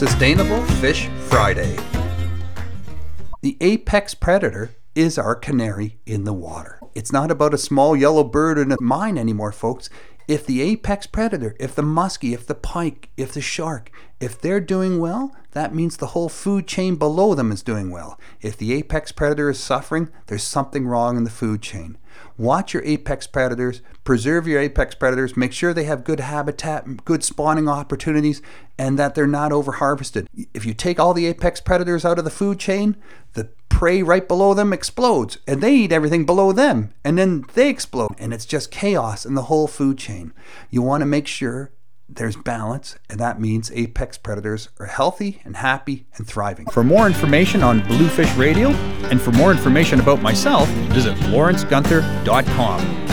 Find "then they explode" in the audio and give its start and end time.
37.18-38.16